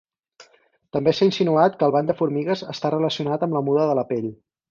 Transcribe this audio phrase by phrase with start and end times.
[0.95, 4.09] També s'ha insinuat que el bany de formigues està relacionat amb la muda de la
[4.15, 4.27] pell.